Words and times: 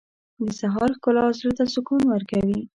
•د 0.45 0.47
سهار 0.59 0.89
ښکلا 0.97 1.25
زړه 1.39 1.51
ته 1.57 1.65
سکون 1.73 2.01
ورکوي. 2.13 2.59